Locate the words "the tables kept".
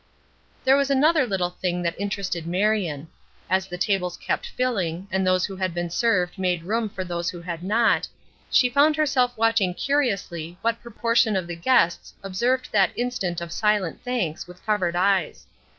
3.67-4.47